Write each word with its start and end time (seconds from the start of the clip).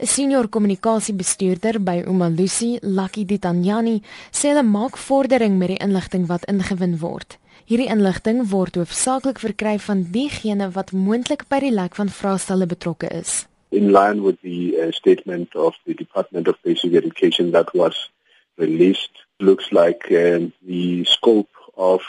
'n 0.00 0.06
Senior 0.06 0.48
kommunikasiebestuurder 0.48 1.78
by 1.78 2.02
Umalusi, 2.06 2.78
Lucky 2.82 3.24
Ditanyani, 3.24 4.02
sê 4.32 4.50
hulle 4.50 4.64
maak 4.66 4.96
vordering 4.98 5.54
met 5.58 5.70
die 5.70 5.78
inligting 5.86 6.26
wat 6.26 6.46
ingewin 6.50 6.98
word. 6.98 7.38
Hierdie 7.70 7.86
inligting 7.94 8.42
word 8.50 8.74
hoofsaaklik 8.74 9.38
verkry 9.38 9.78
van 9.78 10.02
diegene 10.16 10.66
wat 10.74 10.90
moontlik 10.92 11.46
by 11.48 11.60
die 11.62 11.70
lek 11.70 11.94
van 11.94 12.10
vraestelle 12.10 12.66
betrokke 12.66 13.08
is. 13.20 13.46
In 13.70 13.92
line 13.92 14.22
with 14.26 14.40
the 14.42 14.74
uh, 14.74 14.90
statement 14.90 15.54
of 15.54 15.78
the 15.86 15.94
Department 15.94 16.48
of 16.48 16.58
Basic 16.62 16.92
Education 16.94 17.52
that 17.52 17.70
was 17.72 18.10
released, 18.58 19.14
looks 19.38 19.70
like 19.70 20.10
uh, 20.10 20.50
the 20.66 21.04
scope 21.04 21.54
of 21.76 22.02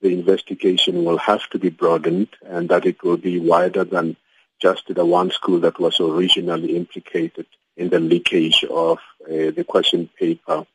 the 0.00 0.12
investigation 0.12 1.04
will 1.04 1.18
have 1.18 1.42
to 1.50 1.58
be 1.58 1.70
broadened 1.70 2.28
and 2.46 2.68
that 2.68 2.86
it 2.86 3.02
will 3.02 3.16
be 3.16 3.40
wider 3.40 3.82
than 3.82 4.16
just 4.60 4.94
the 4.94 5.04
one 5.04 5.30
school 5.30 5.60
that 5.60 5.78
was 5.78 6.00
originally 6.00 6.76
implicated 6.76 7.46
in 7.76 7.90
the 7.90 8.00
leakage 8.00 8.64
of 8.64 8.98
uh, 9.24 9.50
the 9.56 9.64
question 9.64 10.08
paper 10.18 10.66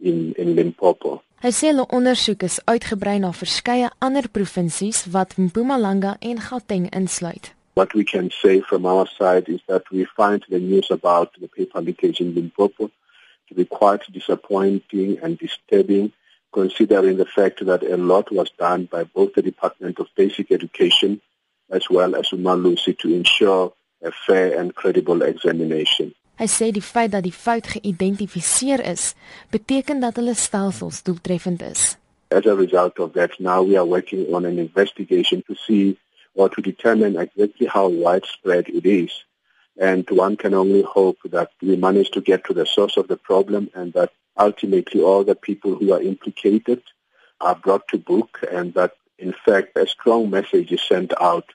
in 0.00 0.32
in 0.38 0.54
Limpopo. 0.54 1.22
Hy 1.42 1.52
sê 1.54 1.70
hulle 1.70 1.86
ondersoek 1.94 2.42
is 2.42 2.58
uitgebrei 2.66 3.18
na 3.22 3.30
verskeie 3.30 3.90
ander 4.02 4.26
provinsies 4.28 5.04
wat 5.14 5.36
Mpumalanga 5.38 6.16
en 6.20 6.40
Gauteng 6.42 6.88
insluit. 6.90 7.52
What 7.74 7.94
we 7.94 8.02
can 8.04 8.30
say 8.30 8.60
from 8.60 8.86
our 8.86 9.06
side 9.06 9.46
is 9.48 9.62
that 9.68 9.84
we 9.92 10.04
find 10.16 10.44
the 10.48 10.58
news 10.58 10.90
about 10.90 11.30
the 11.38 11.46
paper 11.46 11.80
leakage 11.80 12.20
in 12.20 12.34
Limpopo 12.34 12.90
to 13.48 13.54
be 13.54 13.64
quite 13.64 14.02
disappointing 14.12 15.18
and 15.22 15.38
disturbing 15.38 16.12
considering 16.52 17.18
the 17.18 17.26
fact 17.26 17.64
that 17.64 17.82
a 17.82 17.96
lot 17.96 18.32
was 18.32 18.50
done 18.58 18.86
by 18.90 19.04
both 19.04 19.34
the 19.34 19.42
Department 19.42 19.98
of 20.00 20.08
Basic 20.16 20.50
Education 20.50 21.20
as 21.70 21.88
well 21.90 22.14
as 22.16 22.30
Umalusi 22.30 22.98
to 22.98 23.12
ensure 23.12 23.72
a 24.02 24.12
fair 24.26 24.58
and 24.58 24.74
credible 24.74 25.22
examination. 25.22 26.14
Hy 26.38 26.46
sê 26.46 26.68
die 26.70 26.84
feit 26.84 27.10
dat 27.10 27.24
die 27.26 27.34
fout 27.34 27.66
geïdentifiseer 27.66 28.84
is, 28.86 29.14
beteken 29.50 29.98
dat 30.04 30.20
hulle 30.20 30.36
stelsels 30.38 31.02
doeltreffend 31.02 31.64
is. 31.66 31.96
As 32.30 32.46
a 32.46 32.54
result 32.54 33.00
of 33.00 33.14
that, 33.14 33.34
now 33.40 33.62
we 33.62 33.76
are 33.76 33.86
working 33.86 34.32
on 34.32 34.44
an 34.44 34.58
investigation 34.58 35.42
to 35.48 35.56
see 35.66 35.98
or 36.34 36.48
to 36.48 36.62
determine 36.62 37.18
exactly 37.18 37.66
how 37.66 37.88
widespread 37.88 38.68
it 38.68 38.86
is. 38.86 39.24
And 39.76 40.08
one 40.10 40.36
can 40.36 40.54
only 40.54 40.82
hope 40.82 41.18
that 41.30 41.50
we 41.60 41.76
manage 41.76 42.10
to 42.12 42.20
get 42.20 42.44
to 42.44 42.54
the 42.54 42.66
source 42.66 42.96
of 42.96 43.08
the 43.08 43.16
problem 43.16 43.70
and 43.74 43.92
that 43.94 44.12
ultimately 44.38 45.02
all 45.02 45.24
the 45.24 45.34
people 45.34 45.74
who 45.74 45.92
are 45.92 46.02
implicated 46.02 46.82
are 47.40 47.56
brought 47.56 47.88
to 47.88 47.98
book 47.98 48.38
and 48.50 48.74
that 48.74 48.92
in 49.18 49.34
fact 49.44 49.76
a 49.76 49.86
strong 49.86 50.30
message 50.30 50.70
is 50.70 50.82
sent 50.82 51.12
out 51.20 51.46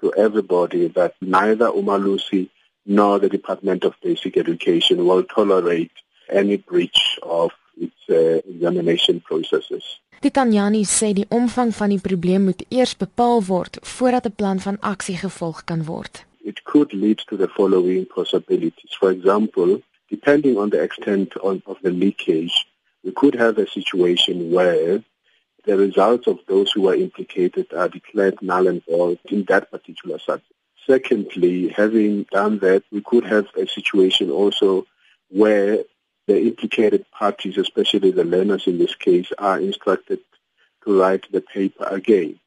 to 0.00 0.12
everybody 0.16 0.88
that 0.88 1.14
neither 1.20 1.68
Umalusi 1.70 2.48
nor 2.84 3.18
the 3.18 3.28
Department 3.28 3.84
of 3.84 3.94
Basic 4.02 4.36
Education 4.36 5.06
will 5.06 5.24
tolerate 5.24 5.92
any 6.30 6.56
breach 6.56 7.18
of 7.22 7.50
its 7.76 8.00
uh, 8.08 8.40
examination 8.52 9.20
processes. 9.20 9.84
Titaniani 10.20 10.84
sê 10.88 11.12
die 11.12 11.26
omvang 11.28 11.74
van 11.76 11.92
die 11.92 12.00
probleem 12.00 12.46
moet 12.48 12.62
eers 12.72 12.94
bepaal 12.96 13.42
word 13.44 13.76
voordat 13.82 14.26
'n 14.26 14.34
plan 14.40 14.60
van 14.60 14.78
aksie 14.80 15.16
gevolg 15.16 15.64
kan 15.64 15.84
word. 15.84 16.24
It 16.40 16.62
could 16.62 16.92
lead 16.92 17.18
to 17.26 17.36
the 17.36 17.48
following 17.48 18.06
possibilities. 18.06 18.96
For 19.00 19.10
example, 19.10 19.82
depending 20.08 20.56
on 20.56 20.70
the 20.70 20.80
extent 20.80 21.36
of, 21.38 21.60
of 21.64 21.76
the 21.82 21.90
leakage, 21.90 22.56
we 23.04 23.12
could 23.12 23.34
have 23.34 23.58
a 23.58 23.66
situation 23.66 24.50
where 24.50 25.02
the 25.66 25.76
results 25.76 26.26
of 26.28 26.38
those 26.46 26.70
who 26.72 26.88
are 26.88 26.94
implicated 26.94 27.72
are 27.74 27.88
declared 27.88 28.40
null 28.40 28.68
and 28.68 28.82
void 28.86 29.18
in 29.26 29.44
that 29.48 29.70
particular 29.70 30.18
subject. 30.18 30.52
Secondly, 30.86 31.68
having 31.68 32.22
done 32.30 32.60
that, 32.60 32.84
we 32.92 33.00
could 33.00 33.24
have 33.24 33.48
a 33.56 33.66
situation 33.66 34.30
also 34.30 34.86
where 35.28 35.78
the 36.28 36.40
implicated 36.40 37.04
parties, 37.10 37.58
especially 37.58 38.12
the 38.12 38.24
learners 38.24 38.68
in 38.68 38.78
this 38.78 38.94
case, 38.94 39.30
are 39.38 39.60
instructed 39.60 40.20
to 40.84 41.00
write 41.00 41.30
the 41.32 41.40
paper 41.40 41.84
again. 41.84 42.38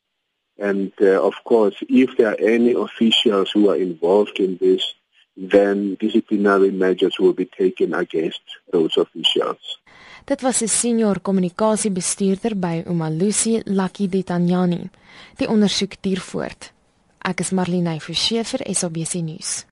And 0.57 0.93
uh, 1.01 1.21
of 1.21 1.35
course, 1.43 1.75
if 1.87 2.17
there 2.17 2.31
are 2.31 2.39
any 2.39 2.73
officials 2.73 3.51
who 3.51 3.69
are 3.69 3.75
involved 3.75 4.39
in 4.39 4.57
this, 4.57 4.93
then 5.39 5.95
disciplinary 5.99 6.71
measures 6.71 7.17
will 7.17 7.33
be 7.33 7.45
taken 7.45 7.93
against 7.93 8.41
those 8.71 8.97
officials. 8.97 9.79
Dit 10.25 10.41
was 10.41 10.61
'n 10.61 10.67
senior 10.67 11.21
kommunikasiebestuurder 11.21 12.59
by 12.59 12.83
Umalusi 12.85 13.61
Lucky 13.65 14.07
Ditanyani. 14.07 14.89
Die 15.37 15.47
ondersoek 15.47 15.93
duur 16.01 16.19
voort. 16.19 16.71
Ek 17.19 17.39
is 17.39 17.51
Marlene 17.51 17.99
Forsiefer, 17.99 18.59
SABC 18.73 19.13
nuus. 19.13 19.65